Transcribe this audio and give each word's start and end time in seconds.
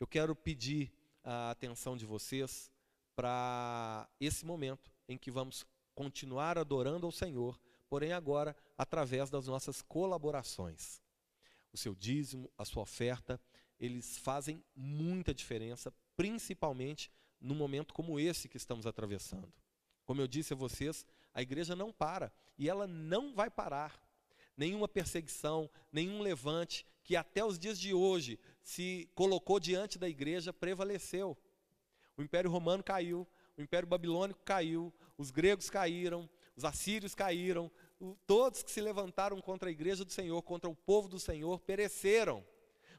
Eu 0.00 0.06
quero 0.06 0.34
pedir 0.34 0.92
a 1.22 1.50
atenção 1.50 1.96
de 1.96 2.04
vocês 2.04 2.70
para 3.14 4.08
esse 4.18 4.44
momento 4.44 4.90
em 5.08 5.16
que 5.16 5.30
vamos 5.30 5.64
continuar 5.94 6.58
adorando 6.58 7.06
ao 7.06 7.12
Senhor, 7.12 7.58
porém 7.88 8.12
agora 8.12 8.56
através 8.76 9.30
das 9.30 9.46
nossas 9.46 9.80
colaborações. 9.82 11.00
O 11.72 11.76
seu 11.76 11.94
dízimo, 11.94 12.50
a 12.58 12.64
sua 12.64 12.82
oferta, 12.82 13.40
eles 13.78 14.18
fazem 14.18 14.62
muita 14.74 15.32
diferença, 15.32 15.92
principalmente 16.16 17.10
num 17.40 17.54
momento 17.54 17.94
como 17.94 18.18
esse 18.18 18.48
que 18.48 18.56
estamos 18.56 18.86
atravessando. 18.86 19.52
Como 20.04 20.20
eu 20.20 20.26
disse 20.26 20.52
a 20.52 20.56
vocês, 20.56 21.06
a 21.32 21.40
igreja 21.40 21.74
não 21.76 21.92
para 21.92 22.32
e 22.58 22.68
ela 22.68 22.86
não 22.86 23.34
vai 23.34 23.50
parar. 23.50 24.00
Nenhuma 24.56 24.86
perseguição, 24.86 25.70
nenhum 25.90 26.20
levante 26.20 26.86
que 27.04 27.14
até 27.14 27.44
os 27.44 27.58
dias 27.58 27.78
de 27.78 27.92
hoje 27.92 28.40
se 28.62 29.08
colocou 29.14 29.60
diante 29.60 29.98
da 29.98 30.08
igreja 30.08 30.52
prevaleceu. 30.52 31.36
O 32.16 32.22
Império 32.22 32.50
Romano 32.50 32.82
caiu, 32.82 33.28
o 33.56 33.62
Império 33.62 33.86
Babilônico 33.86 34.40
caiu, 34.44 34.92
os 35.18 35.30
gregos 35.30 35.68
caíram, 35.68 36.28
os 36.56 36.64
assírios 36.64 37.14
caíram, 37.14 37.70
todos 38.26 38.62
que 38.62 38.70
se 38.70 38.80
levantaram 38.80 39.40
contra 39.40 39.68
a 39.68 39.72
igreja 39.72 40.04
do 40.04 40.12
Senhor, 40.12 40.42
contra 40.42 40.68
o 40.68 40.74
povo 40.74 41.08
do 41.08 41.20
Senhor, 41.20 41.60
pereceram. 41.60 42.44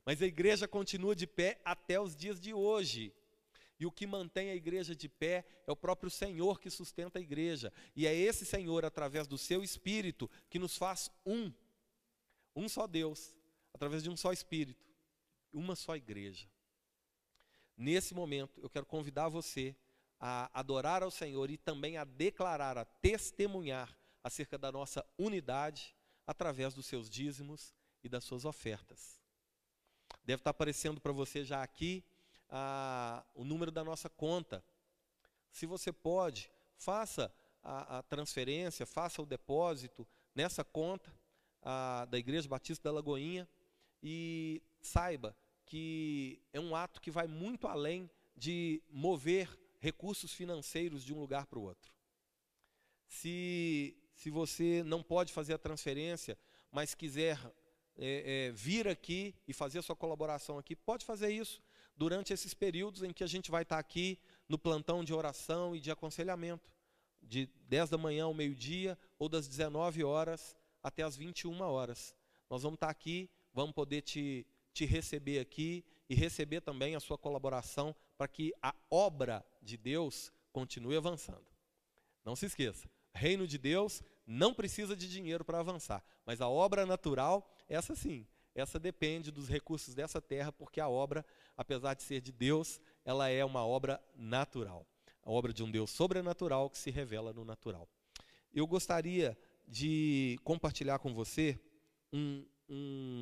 Mas 0.05 0.21
a 0.21 0.25
igreja 0.25 0.67
continua 0.67 1.15
de 1.15 1.25
pé 1.25 1.59
até 1.65 1.99
os 1.99 2.15
dias 2.15 2.39
de 2.39 2.53
hoje. 2.53 3.11
E 3.79 3.85
o 3.85 3.91
que 3.91 4.07
mantém 4.07 4.51
a 4.51 4.55
igreja 4.55 4.95
de 4.95 5.09
pé 5.09 5.45
é 5.65 5.71
o 5.71 5.75
próprio 5.75 6.09
Senhor 6.09 6.59
que 6.59 6.69
sustenta 6.69 7.19
a 7.19 7.21
igreja. 7.21 7.73
E 7.95 8.05
é 8.05 8.15
esse 8.15 8.45
Senhor, 8.45 8.85
através 8.85 9.27
do 9.27 9.37
seu 9.37 9.63
Espírito, 9.63 10.29
que 10.49 10.59
nos 10.59 10.77
faz 10.77 11.09
um. 11.25 11.51
Um 12.55 12.69
só 12.69 12.87
Deus, 12.87 13.35
através 13.75 14.01
de 14.01 14.09
um 14.09 14.15
só 14.15 14.31
Espírito, 14.31 14.87
uma 15.51 15.75
só 15.75 15.97
igreja. 15.97 16.47
Nesse 17.75 18.13
momento, 18.13 18.61
eu 18.61 18.69
quero 18.69 18.85
convidar 18.85 19.27
você 19.27 19.75
a 20.17 20.49
adorar 20.57 21.03
ao 21.03 21.11
Senhor 21.11 21.51
e 21.51 21.57
também 21.57 21.97
a 21.97 22.05
declarar, 22.05 22.77
a 22.77 22.85
testemunhar 22.85 23.93
acerca 24.23 24.57
da 24.57 24.71
nossa 24.71 25.05
unidade 25.17 25.93
através 26.25 26.73
dos 26.73 26.85
seus 26.85 27.09
dízimos 27.09 27.75
e 28.01 28.07
das 28.07 28.23
suas 28.23 28.45
ofertas. 28.45 29.21
Deve 30.23 30.39
estar 30.39 30.51
aparecendo 30.51 31.01
para 31.01 31.11
você 31.11 31.43
já 31.43 31.61
aqui 31.61 32.01
o 33.33 33.43
número 33.43 33.71
da 33.71 33.83
nossa 33.83 34.09
conta. 34.09 34.63
Se 35.51 35.65
você 35.65 35.91
pode, 35.91 36.49
faça 36.77 37.29
a, 37.61 37.97
a 37.97 38.03
transferência, 38.03 38.85
faça 38.85 39.21
o 39.21 39.25
depósito 39.25 40.07
nessa 40.33 40.63
conta 40.63 41.13
a, 41.61 42.05
da 42.05 42.17
Igreja 42.17 42.47
Batista 42.47 42.87
da 42.87 42.95
Lagoinha 42.95 43.45
e 44.07 44.61
saiba 44.79 45.35
que 45.65 46.39
é 46.53 46.59
um 46.59 46.75
ato 46.75 47.01
que 47.01 47.09
vai 47.09 47.25
muito 47.25 47.67
além 47.67 48.07
de 48.37 48.83
mover 48.87 49.49
recursos 49.79 50.31
financeiros 50.31 51.03
de 51.03 51.11
um 51.11 51.19
lugar 51.19 51.47
para 51.47 51.57
o 51.57 51.63
outro. 51.63 51.91
Se, 53.07 53.97
se 54.13 54.29
você 54.29 54.83
não 54.83 55.01
pode 55.01 55.33
fazer 55.33 55.55
a 55.55 55.57
transferência, 55.57 56.37
mas 56.71 56.93
quiser 56.93 57.39
é, 57.97 58.49
é, 58.49 58.51
vir 58.51 58.87
aqui 58.87 59.33
e 59.47 59.53
fazer 59.53 59.79
a 59.79 59.81
sua 59.81 59.95
colaboração 59.95 60.59
aqui, 60.59 60.75
pode 60.75 61.03
fazer 61.03 61.31
isso 61.31 61.59
durante 61.95 62.31
esses 62.31 62.53
períodos 62.53 63.01
em 63.01 63.11
que 63.11 63.23
a 63.23 63.27
gente 63.27 63.49
vai 63.49 63.63
estar 63.63 63.79
aqui 63.79 64.19
no 64.47 64.59
plantão 64.59 65.03
de 65.03 65.15
oração 65.15 65.75
e 65.75 65.79
de 65.79 65.89
aconselhamento, 65.89 66.69
de 67.23 67.47
10 67.67 67.89
da 67.89 67.97
manhã 67.97 68.25
ao 68.25 68.35
meio-dia 68.35 68.99
ou 69.17 69.27
das 69.27 69.47
19 69.47 70.03
horas 70.03 70.55
até 70.83 71.01
as 71.01 71.15
21 71.15 71.59
horas. 71.61 72.15
Nós 72.47 72.61
vamos 72.61 72.77
estar 72.77 72.89
aqui, 72.89 73.31
vamos 73.55 73.73
poder 73.73 74.01
te, 74.01 74.45
te 74.73 74.85
receber 74.85 75.39
aqui 75.39 75.85
e 76.09 76.13
receber 76.13 76.59
também 76.59 76.93
a 76.93 76.99
sua 76.99 77.17
colaboração 77.17 77.95
para 78.17 78.27
que 78.27 78.53
a 78.61 78.75
obra 78.91 79.43
de 79.61 79.77
Deus 79.77 80.31
continue 80.51 80.97
avançando. 80.97 81.45
Não 82.25 82.35
se 82.35 82.45
esqueça, 82.45 82.89
reino 83.13 83.47
de 83.47 83.57
Deus 83.57 84.03
não 84.27 84.53
precisa 84.53 84.95
de 84.95 85.09
dinheiro 85.09 85.45
para 85.45 85.59
avançar, 85.59 86.03
mas 86.25 86.41
a 86.41 86.49
obra 86.49 86.85
natural, 86.85 87.49
essa 87.69 87.95
sim, 87.95 88.27
essa 88.53 88.77
depende 88.77 89.31
dos 89.31 89.47
recursos 89.47 89.95
dessa 89.95 90.21
terra, 90.21 90.51
porque 90.51 90.81
a 90.81 90.89
obra, 90.89 91.25
apesar 91.55 91.93
de 91.93 92.03
ser 92.03 92.19
de 92.21 92.33
Deus, 92.33 92.81
ela 93.05 93.29
é 93.29 93.45
uma 93.45 93.65
obra 93.65 94.03
natural. 94.15 94.85
A 95.23 95.31
obra 95.31 95.53
de 95.53 95.63
um 95.63 95.71
Deus 95.71 95.91
sobrenatural 95.91 96.69
que 96.69 96.77
se 96.77 96.91
revela 96.91 97.33
no 97.33 97.45
natural. 97.45 97.87
Eu 98.53 98.65
gostaria 98.65 99.37
de 99.67 100.39
compartilhar 100.43 100.99
com 100.99 101.13
você 101.13 101.59
um, 102.13 102.45
um, 102.69 103.14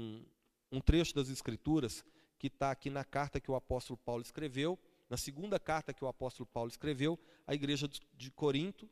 um 0.74 0.82
trecho 0.82 1.14
das 1.14 1.30
Escrituras 1.30 2.04
que 2.40 2.48
está 2.48 2.72
aqui 2.72 2.90
na 2.90 3.06
carta 3.06 3.40
que 3.40 3.52
o 3.52 3.56
apóstolo 3.56 3.96
Paulo 3.96 4.24
escreveu, 4.24 4.78
na 5.08 5.16
segunda 5.16 5.60
carta 5.60 5.94
que 5.94 6.04
o 6.04 6.08
apóstolo 6.08 6.48
Paulo 6.48 6.70
escreveu 6.70 7.18
à 7.46 7.54
igreja 7.54 7.88
de 7.88 8.32
Corinto, 8.32 8.90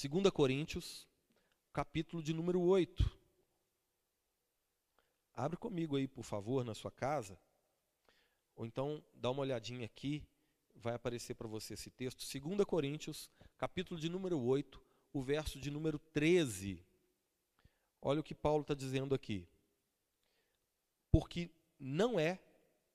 2 0.00 0.30
Coríntios, 0.30 1.08
capítulo 1.72 2.22
de 2.22 2.32
número 2.32 2.60
8. 2.60 3.18
Abre 5.34 5.56
comigo 5.56 5.96
aí, 5.96 6.06
por 6.06 6.22
favor, 6.22 6.64
na 6.64 6.74
sua 6.74 6.90
casa. 6.90 7.36
Ou 8.54 8.64
então 8.64 9.02
dá 9.12 9.30
uma 9.30 9.42
olhadinha 9.42 9.84
aqui, 9.84 10.22
vai 10.76 10.94
aparecer 10.94 11.34
para 11.34 11.48
você 11.48 11.74
esse 11.74 11.90
texto. 11.90 12.24
2 12.40 12.64
Coríntios, 12.64 13.28
capítulo 13.58 13.98
de 13.98 14.08
número 14.08 14.40
8, 14.40 14.80
o 15.12 15.20
verso 15.20 15.58
de 15.58 15.68
número 15.68 15.98
13. 15.98 16.80
Olha 18.00 18.20
o 18.20 18.24
que 18.24 18.34
Paulo 18.34 18.62
está 18.62 18.74
dizendo 18.74 19.16
aqui. 19.16 19.48
Porque 21.10 21.50
não 21.78 22.18
é 22.18 22.38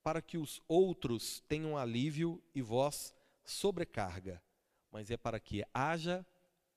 para 0.03 0.21
que 0.21 0.37
os 0.37 0.61
outros 0.67 1.41
tenham 1.47 1.77
alívio 1.77 2.41
e 2.53 2.61
vós 2.61 3.13
sobrecarga, 3.43 4.41
mas 4.91 5.09
é 5.11 5.17
para 5.17 5.39
que 5.39 5.63
haja 5.73 6.25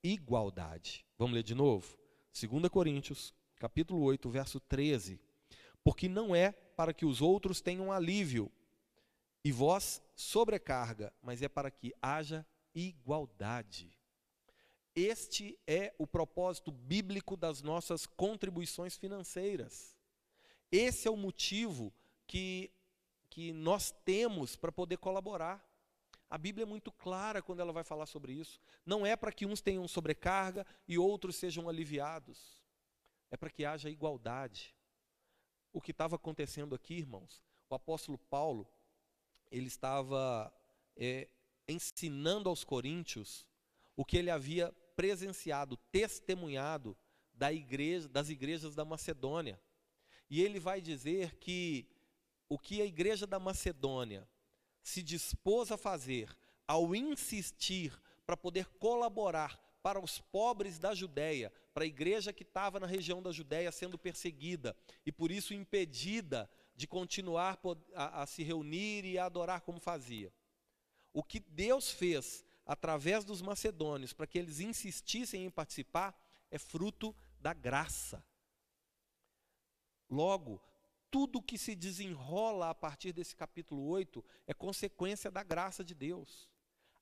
igualdade. 0.02 1.04
Vamos 1.18 1.34
ler 1.34 1.42
de 1.42 1.54
novo? 1.54 1.98
2 2.32 2.68
Coríntios, 2.68 3.34
capítulo 3.56 4.02
8, 4.02 4.28
verso 4.30 4.60
13 4.60 5.20
porque 5.88 6.06
não 6.06 6.36
é 6.36 6.52
para 6.52 6.92
que 6.92 7.06
os 7.06 7.22
outros 7.22 7.62
tenham 7.62 7.90
alívio 7.90 8.52
e 9.42 9.50
vós 9.50 10.02
sobrecarga, 10.14 11.10
mas 11.22 11.40
é 11.40 11.48
para 11.48 11.70
que 11.70 11.94
haja 12.02 12.46
igualdade. 12.74 13.98
Este 14.94 15.58
é 15.66 15.94
o 15.98 16.06
propósito 16.06 16.70
bíblico 16.70 17.38
das 17.38 17.62
nossas 17.62 18.04
contribuições 18.04 18.98
financeiras. 18.98 19.96
Esse 20.70 21.08
é 21.08 21.10
o 21.10 21.16
motivo 21.16 21.92
que, 22.26 22.70
que 23.30 23.52
nós 23.52 23.90
temos 24.04 24.56
para 24.56 24.70
poder 24.70 24.98
colaborar. 24.98 25.66
A 26.30 26.36
Bíblia 26.36 26.64
é 26.64 26.66
muito 26.66 26.92
clara 26.92 27.40
quando 27.40 27.60
ela 27.60 27.72
vai 27.72 27.84
falar 27.84 28.06
sobre 28.06 28.32
isso. 28.32 28.60
Não 28.84 29.06
é 29.06 29.16
para 29.16 29.32
que 29.32 29.46
uns 29.46 29.62
tenham 29.62 29.88
sobrecarga 29.88 30.66
e 30.86 30.98
outros 30.98 31.36
sejam 31.36 31.68
aliviados. 31.68 32.62
É 33.30 33.36
para 33.36 33.50
que 33.50 33.64
haja 33.64 33.88
igualdade 33.88 34.74
o 35.72 35.80
que 35.80 35.90
estava 35.90 36.16
acontecendo 36.16 36.74
aqui, 36.74 36.94
irmãos. 36.94 37.42
O 37.68 37.74
apóstolo 37.74 38.18
Paulo, 38.18 38.66
ele 39.50 39.68
estava 39.68 40.52
é, 40.96 41.28
ensinando 41.66 42.48
aos 42.48 42.64
coríntios 42.64 43.46
o 43.96 44.04
que 44.04 44.16
ele 44.16 44.30
havia 44.30 44.72
presenciado, 44.96 45.76
testemunhado 45.92 46.96
da 47.32 47.52
igreja, 47.52 48.08
das 48.08 48.28
igrejas 48.30 48.74
da 48.74 48.84
Macedônia. 48.84 49.60
E 50.30 50.42
ele 50.42 50.58
vai 50.58 50.80
dizer 50.80 51.36
que 51.36 51.86
o 52.48 52.58
que 52.58 52.80
a 52.80 52.84
igreja 52.84 53.26
da 53.26 53.38
Macedônia 53.38 54.28
se 54.82 55.02
dispôs 55.02 55.70
a 55.70 55.76
fazer 55.76 56.34
ao 56.66 56.94
insistir 56.94 57.98
para 58.26 58.36
poder 58.36 58.66
colaborar 58.78 59.58
para 59.82 60.00
os 60.00 60.20
pobres 60.20 60.78
da 60.78 60.94
Judéia, 60.94 61.52
para 61.72 61.84
a 61.84 61.86
igreja 61.86 62.32
que 62.32 62.42
estava 62.42 62.80
na 62.80 62.86
região 62.86 63.22
da 63.22 63.32
Judéia 63.32 63.72
sendo 63.72 63.96
perseguida 63.96 64.76
e 65.06 65.12
por 65.12 65.30
isso 65.30 65.54
impedida 65.54 66.50
de 66.74 66.86
continuar 66.86 67.58
a, 67.94 68.22
a 68.22 68.26
se 68.26 68.42
reunir 68.42 69.04
e 69.04 69.18
a 69.18 69.24
adorar 69.24 69.62
como 69.62 69.80
fazia. 69.80 70.32
O 71.12 71.22
que 71.22 71.40
Deus 71.40 71.90
fez 71.90 72.44
através 72.66 73.24
dos 73.24 73.40
macedônios 73.40 74.12
para 74.12 74.26
que 74.26 74.38
eles 74.38 74.60
insistissem 74.60 75.46
em 75.46 75.50
participar 75.50 76.14
é 76.50 76.58
fruto 76.58 77.14
da 77.40 77.54
graça. 77.54 78.22
Logo, 80.10 80.60
tudo 81.10 81.42
que 81.42 81.58
se 81.58 81.74
desenrola 81.74 82.70
a 82.70 82.74
partir 82.74 83.12
desse 83.12 83.34
capítulo 83.34 83.86
8 83.88 84.24
é 84.46 84.54
consequência 84.54 85.30
da 85.30 85.42
graça 85.42 85.84
de 85.84 85.94
Deus. 85.94 86.48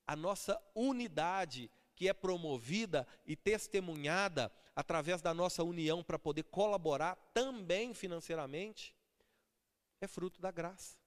A 0.06 0.14
nossa 0.14 0.61
unidade 0.75 1.70
que 1.97 2.08
é 2.08 2.12
promovida 2.12 3.06
e 3.25 3.35
testemunhada 3.35 4.53
através 4.76 5.23
da 5.23 5.32
nossa 5.32 5.64
união 5.64 6.05
para 6.05 6.19
poder 6.19 6.44
colaborar 6.44 7.17
também 7.32 7.94
financeiramente, 7.94 8.94
é 9.99 10.06
fruto 10.06 10.41
da 10.41 10.50
graça. 10.50 10.99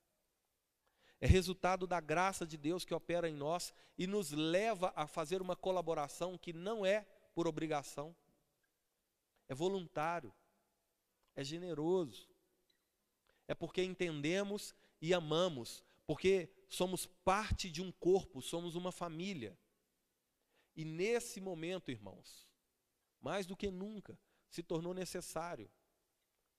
É 1.22 1.28
resultado 1.28 1.86
da 1.86 2.00
graça 2.00 2.48
de 2.48 2.58
Deus 2.58 2.84
que 2.84 2.94
opera 2.94 3.30
em 3.30 3.36
nós 3.36 3.72
e 3.96 4.08
nos 4.08 4.32
leva 4.32 4.92
a 4.96 5.06
fazer 5.06 5.42
uma 5.42 5.56
colaboração 5.56 6.38
que 6.38 6.52
não 6.52 6.84
é 6.84 7.06
por 7.36 7.48
obrigação, 7.48 8.16
é 9.48 9.54
voluntário, 9.54 10.34
é 11.40 11.44
generoso. 11.44 12.30
É 13.48 13.56
porque 13.56 13.82
entendemos 13.82 14.76
e 15.02 15.14
amamos, 15.14 15.82
porque 16.06 16.50
somos 16.68 17.06
parte 17.06 17.72
de 17.72 17.82
um 17.82 17.94
corpo, 17.94 18.42
somos 18.42 18.76
uma 18.76 18.92
família. 18.92 19.58
E 20.76 20.84
nesse 20.84 21.40
momento, 21.40 21.92
irmãos, 21.92 22.46
mais 23.22 23.46
do 23.46 23.56
que 23.56 23.72
nunca, 23.72 24.20
se 24.50 24.62
tornou 24.62 24.94
necessário 24.94 25.72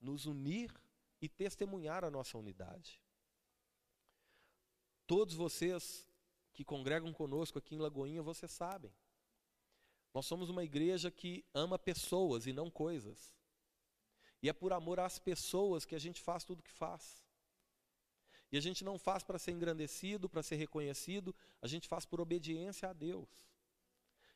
nos 0.01 0.25
unir 0.25 0.73
e 1.21 1.29
testemunhar 1.29 2.03
a 2.03 2.11
nossa 2.11 2.39
unidade. 2.39 3.03
Todos 5.07 5.35
vocês 5.35 6.09
que 6.55 6.65
congregam 6.65 7.13
conosco 7.13 7.59
aqui 7.59 7.75
em 7.75 7.79
Lagoinha, 7.79 8.23
vocês 8.23 8.51
sabem. 8.51 8.95
Nós 10.15 10.25
somos 10.25 10.49
uma 10.49 10.65
igreja 10.65 11.11
que 11.11 11.45
ama 11.53 11.79
pessoas 11.79 12.47
e 12.47 12.53
não 12.55 12.71
coisas. 12.71 13.39
E 14.43 14.49
é 14.49 14.53
por 14.53 14.73
amor 14.73 14.99
às 15.01 15.19
pessoas 15.19 15.85
que 15.85 15.95
a 15.95 15.99
gente 15.99 16.21
faz 16.21 16.45
tudo 16.45 16.61
o 16.61 16.63
que 16.63 16.73
faz. 16.73 17.25
E 18.53 18.57
a 18.57 18.61
gente 18.61 18.83
não 18.83 18.99
faz 18.99 19.23
para 19.23 19.39
ser 19.39 19.53
engrandecido, 19.53 20.29
para 20.29 20.43
ser 20.43 20.57
reconhecido, 20.57 21.35
a 21.63 21.69
gente 21.69 21.87
faz 21.87 22.05
por 22.05 22.21
obediência 22.21 22.89
a 22.89 22.93
Deus. 22.93 23.29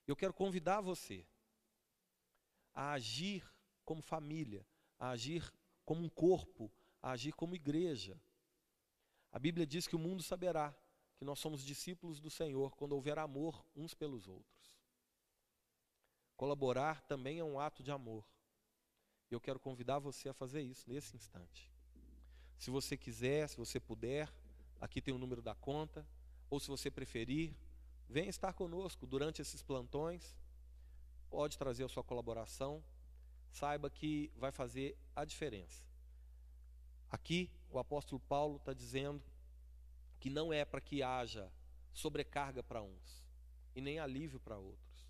Eu 0.06 0.14
quero 0.14 0.32
convidar 0.32 0.80
você 0.80 1.26
a 2.72 2.92
agir 2.92 3.42
como 3.84 4.02
família, 4.02 4.66
a 4.98 5.10
agir 5.10 5.52
como 5.84 6.04
um 6.04 6.08
corpo, 6.08 6.70
a 7.02 7.10
agir 7.12 7.32
como 7.32 7.54
igreja. 7.54 8.20
A 9.32 9.38
Bíblia 9.38 9.66
diz 9.66 9.86
que 9.86 9.96
o 9.96 9.98
mundo 9.98 10.22
saberá 10.22 10.74
que 11.16 11.24
nós 11.24 11.38
somos 11.38 11.64
discípulos 11.64 12.20
do 12.20 12.30
Senhor 12.30 12.76
quando 12.76 12.92
houver 12.92 13.18
amor 13.18 13.64
uns 13.74 13.94
pelos 13.94 14.28
outros. 14.28 14.74
Colaborar 16.36 17.00
também 17.02 17.38
é 17.38 17.44
um 17.44 17.58
ato 17.58 17.82
de 17.82 17.90
amor. 17.90 18.24
Eu 19.30 19.40
quero 19.40 19.58
convidar 19.58 19.98
você 19.98 20.28
a 20.28 20.34
fazer 20.34 20.62
isso 20.62 20.88
nesse 20.88 21.16
instante. 21.16 21.70
Se 22.58 22.70
você 22.70 22.96
quiser, 22.96 23.48
se 23.48 23.56
você 23.56 23.80
puder, 23.80 24.32
aqui 24.80 25.00
tem 25.00 25.12
o 25.12 25.18
número 25.18 25.42
da 25.42 25.54
conta, 25.54 26.06
ou 26.48 26.60
se 26.60 26.68
você 26.68 26.90
preferir, 26.90 27.54
venha 28.08 28.28
estar 28.28 28.52
conosco 28.52 29.06
durante 29.06 29.42
esses 29.42 29.62
plantões. 29.62 30.36
Pode 31.28 31.58
trazer 31.58 31.84
a 31.84 31.88
sua 31.88 32.04
colaboração. 32.04 32.82
Saiba 33.50 33.90
que 33.90 34.30
vai 34.36 34.52
fazer 34.52 34.96
a 35.14 35.24
diferença. 35.24 35.84
Aqui, 37.10 37.50
o 37.70 37.78
apóstolo 37.78 38.20
Paulo 38.20 38.56
está 38.56 38.72
dizendo 38.72 39.22
que 40.18 40.30
não 40.30 40.52
é 40.52 40.64
para 40.64 40.80
que 40.80 41.02
haja 41.02 41.50
sobrecarga 41.92 42.62
para 42.62 42.82
uns 42.82 43.24
e 43.74 43.80
nem 43.80 43.98
alívio 43.98 44.40
para 44.40 44.58
outros, 44.58 45.08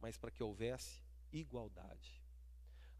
mas 0.00 0.16
para 0.16 0.30
que 0.30 0.42
houvesse 0.42 1.02
igualdade. 1.32 2.21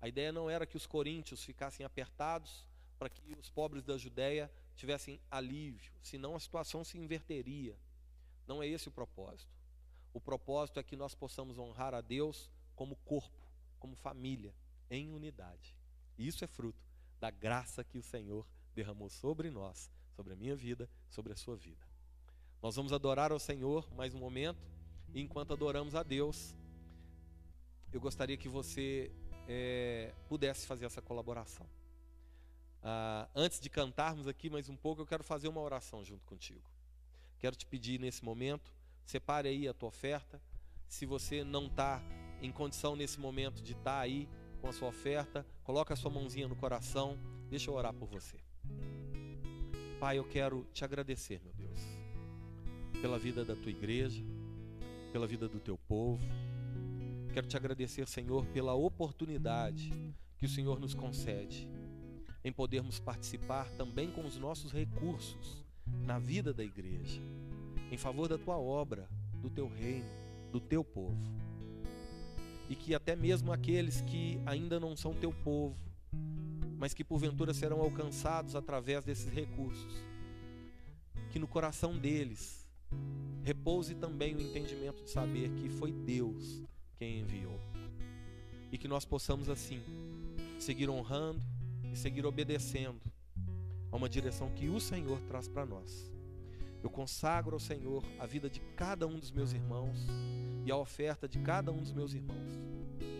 A 0.03 0.09
ideia 0.09 0.33
não 0.33 0.51
era 0.51 0.67
que 0.67 0.77
os 0.77 0.85
coríntios 0.85 1.45
ficassem 1.45 1.87
apertados 1.87 2.67
para 2.99 3.09
que 3.09 3.37
os 3.39 3.49
pobres 3.49 3.85
da 3.85 3.97
Judéia 3.97 4.51
tivessem 4.75 5.21
alívio, 5.31 5.93
senão 6.03 6.35
a 6.35 6.41
situação 6.41 6.83
se 6.83 6.99
inverteria. 6.99 7.79
Não 8.45 8.61
é 8.61 8.67
esse 8.67 8.89
o 8.89 8.91
propósito. 8.91 9.53
O 10.13 10.21
propósito 10.21 10.81
é 10.81 10.83
que 10.83 10.97
nós 10.97 11.15
possamos 11.15 11.57
honrar 11.57 11.95
a 11.95 12.01
Deus 12.01 12.51
como 12.75 12.97
corpo, 12.97 13.47
como 13.79 13.95
família, 13.95 14.53
em 14.91 15.13
unidade. 15.13 15.77
E 16.19 16.27
isso 16.27 16.45
é 16.45 16.49
fruto 16.49 16.85
da 17.21 17.31
graça 17.31 17.85
que 17.85 17.97
o 17.97 18.03
Senhor 18.03 18.45
derramou 18.75 19.09
sobre 19.09 19.51
nós, 19.51 19.89
sobre 20.17 20.33
a 20.33 20.37
minha 20.37 20.57
vida, 20.57 20.91
sobre 21.09 21.33
a 21.33 21.37
sua 21.37 21.55
vida. 21.55 21.87
Nós 22.61 22.75
vamos 22.75 22.93
adorar 22.93 23.31
ao 23.31 23.39
Senhor 23.39 23.89
mais 23.95 24.13
um 24.15 24.19
momento, 24.19 24.67
e 25.15 25.21
enquanto 25.21 25.53
adoramos 25.53 25.95
a 25.95 26.03
Deus, 26.03 26.57
eu 27.93 28.01
gostaria 28.01 28.37
que 28.37 28.49
você 28.49 29.13
é, 29.49 30.13
pudesse 30.29 30.67
fazer 30.67 30.87
essa 30.87 31.03
colaboração. 31.03 31.67
Ah, 32.83 33.29
antes 33.35 33.61
de 33.61 33.71
cantarmos 33.71 34.27
aqui 34.27 34.51
mais 34.51 34.69
um 34.69 34.77
pouco, 34.77 35.03
eu 35.03 35.07
quero 35.07 35.23
fazer 35.23 35.49
uma 35.49 35.61
oração 35.61 36.05
junto 36.05 36.25
contigo. 36.25 36.69
Quero 37.39 37.55
te 37.55 37.65
pedir 37.65 38.01
nesse 38.01 38.25
momento, 38.25 38.73
separe 39.05 39.49
aí 39.49 39.69
a 39.69 39.75
tua 39.75 39.89
oferta. 39.89 40.41
Se 40.89 41.07
você 41.07 41.45
não 41.45 41.67
está 41.67 42.03
em 42.41 42.51
condição 42.51 42.97
nesse 42.97 43.21
momento 43.21 43.63
de 43.63 43.73
estar 43.73 43.85
tá 43.85 44.01
aí 44.01 44.29
com 44.61 44.69
a 44.69 44.73
sua 44.73 44.89
oferta, 44.89 45.47
coloca 45.63 45.95
a 45.95 45.97
sua 45.97 46.11
mãozinha 46.11 46.49
no 46.49 46.57
coração. 46.57 47.17
Deixa 47.49 47.71
eu 47.71 47.75
orar 47.75 47.95
por 47.95 48.09
você. 48.09 48.39
Pai, 50.01 50.19
eu 50.19 50.25
quero 50.25 50.67
te 50.73 50.85
agradecer, 50.85 51.41
meu 51.45 51.53
Deus, 51.55 51.79
pela 53.01 53.19
vida 53.19 53.45
da 53.45 53.55
tua 53.55 53.71
igreja, 53.71 54.25
pela 55.13 55.27
vida 55.27 55.49
do 55.49 55.61
teu 55.61 55.79
povo. 55.79 56.25
Quero 57.33 57.47
te 57.47 57.57
agradecer, 57.57 58.07
Senhor, 58.07 58.45
pela 58.49 58.75
oportunidade 58.75 59.91
que 60.37 60.45
o 60.45 60.49
Senhor 60.49 60.79
nos 60.79 60.93
concede 60.93 61.67
em 62.45 62.53
podermos 62.53 62.99
participar 62.99 63.71
também 63.71 64.11
com 64.11 64.27
os 64.27 64.37
nossos 64.37 64.71
recursos 64.71 65.65
na 66.05 66.19
vida 66.19 66.53
da 66.53 66.63
igreja, 66.63 67.23
em 67.91 67.97
favor 67.97 68.29
da 68.29 68.37
tua 68.37 68.59
obra, 68.59 69.09
do 69.41 69.49
teu 69.49 69.67
reino, 69.67 70.11
do 70.51 70.61
teu 70.61 70.85
povo. 70.85 71.17
E 72.69 72.77
que 72.77 72.95
até 72.95 73.17
mesmo 73.17 73.51
aqueles 73.51 74.03
que 74.03 74.39
ainda 74.45 74.79
não 74.79 74.95
são 74.95 75.15
teu 75.15 75.33
povo, 75.33 75.75
mas 76.77 76.93
que 76.93 77.03
porventura 77.03 77.55
serão 77.55 77.81
alcançados 77.81 78.55
através 78.55 79.07
desses 79.07 79.33
recursos, 79.33 80.05
que 81.31 81.39
no 81.39 81.49
coração 81.49 81.97
deles 81.97 82.69
repouse 83.43 83.95
também 83.95 84.35
o 84.37 84.41
entendimento 84.41 85.03
de 85.03 85.09
saber 85.09 85.51
que 85.55 85.71
foi 85.71 85.93
Deus 85.93 86.63
quem 87.03 87.19
enviou. 87.19 87.59
E 88.71 88.79
que 88.79 88.87
nós 88.87 89.05
possamos 89.05 89.49
assim 89.49 89.83
seguir 90.61 90.89
honrando, 90.89 91.43
e 91.93 91.97
seguir 91.97 92.25
obedecendo 92.25 93.01
a 93.91 93.97
uma 93.97 94.09
direção 94.09 94.49
que 94.53 94.69
o 94.69 94.79
Senhor 94.79 95.21
traz 95.23 95.49
para 95.49 95.67
nós. 95.67 96.09
Eu 96.81 96.89
consagro 96.89 97.55
ao 97.55 97.61
Senhor 97.61 98.05
a 98.21 98.25
vida 98.25 98.49
de 98.49 98.61
cada 98.77 99.05
um 99.05 99.19
dos 99.19 99.33
meus 99.33 99.53
irmãos 99.53 99.99
e 100.65 100.71
a 100.71 100.77
oferta 100.77 101.29
de 101.29 101.41
cada 101.41 101.73
um 101.73 101.79
dos 101.79 101.93
meus 101.93 102.15
irmãos, 102.15 102.53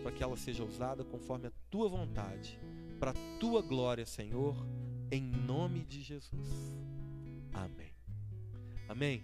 para 0.01 0.13
que 0.13 0.23
ela 0.23 0.37
seja 0.37 0.63
usada 0.63 1.03
conforme 1.03 1.47
a 1.47 1.51
tua 1.69 1.89
vontade, 1.89 2.57
para 3.01 3.11
a 3.11 3.37
tua 3.37 3.61
glória, 3.61 4.05
Senhor, 4.05 4.55
em 5.11 5.21
nome 5.21 5.83
de 5.83 6.01
Jesus. 6.01 6.47
Amém. 7.51 7.91
Amém. 8.87 9.23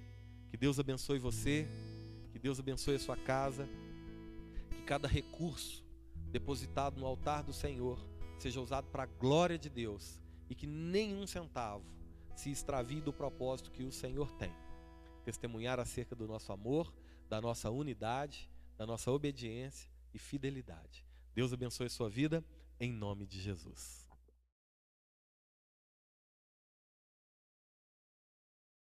Que 0.49 0.57
Deus 0.57 0.79
abençoe 0.79 1.17
você, 1.17 1.65
que 2.33 2.37
Deus 2.37 2.59
abençoe 2.59 2.95
a 2.95 2.99
sua 2.99 3.15
casa, 3.15 3.67
cada 4.89 5.07
recurso 5.07 5.85
depositado 6.31 6.99
no 6.99 7.05
altar 7.05 7.43
do 7.43 7.53
Senhor 7.53 8.03
seja 8.39 8.59
usado 8.59 8.87
para 8.87 9.03
a 9.03 9.05
glória 9.05 9.55
de 9.55 9.69
Deus 9.69 10.19
e 10.49 10.55
que 10.55 10.65
nenhum 10.65 11.27
centavo 11.27 11.85
se 12.35 12.49
extravie 12.49 12.99
do 12.99 13.13
propósito 13.13 13.69
que 13.69 13.83
o 13.83 13.91
Senhor 13.91 14.31
tem. 14.31 14.51
Testemunhar 15.23 15.79
acerca 15.79 16.15
do 16.15 16.27
nosso 16.27 16.51
amor, 16.51 16.91
da 17.29 17.39
nossa 17.39 17.69
unidade, 17.69 18.49
da 18.79 18.87
nossa 18.87 19.11
obediência 19.11 19.87
e 20.11 20.17
fidelidade. 20.17 21.05
Deus 21.35 21.53
abençoe 21.53 21.87
sua 21.87 22.09
vida, 22.09 22.43
em 22.79 22.91
nome 22.91 23.27
de 23.27 23.39
Jesus. 23.39 24.08